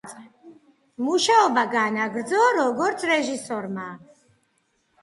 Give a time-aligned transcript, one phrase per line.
[1.09, 3.89] მუშაობა განაგრძო, როგორც რეჟისორმა.